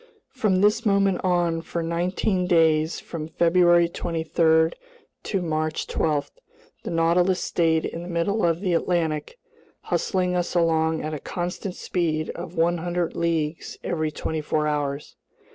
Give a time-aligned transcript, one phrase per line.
[0.31, 4.71] From this moment on, for nineteen days from February 23
[5.21, 6.31] to March 12,
[6.81, 9.37] the Nautilus stayed in the middle of the Atlantic,
[9.81, 15.17] hustling us along at a constant speed of 100 leagues every twenty four hours.